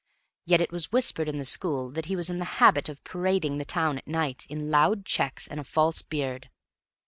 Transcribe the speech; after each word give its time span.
Yet 0.47 0.61
it 0.61 0.71
was 0.71 0.91
whispered 0.91 1.29
in 1.29 1.37
the 1.37 1.45
school 1.45 1.91
that 1.91 2.05
he 2.05 2.15
was 2.15 2.27
in 2.31 2.39
the 2.39 2.55
habit 2.59 2.89
of 2.89 3.03
parading 3.03 3.59
the 3.59 3.65
town 3.65 3.99
at 3.99 4.07
night 4.07 4.47
in 4.49 4.71
loud 4.71 5.05
checks 5.05 5.45
and 5.47 5.59
a 5.59 5.63
false 5.63 6.01
beard. 6.01 6.49